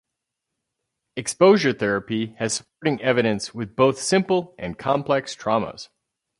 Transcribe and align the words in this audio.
Exposure 1.15 1.73
therapy 1.73 2.33
has 2.39 2.55
supporting 2.55 2.99
evidence 3.03 3.53
with 3.53 3.75
both 3.75 3.99
simple 3.99 4.55
and 4.57 4.75
complex 4.75 5.35
traumas. 5.35 5.89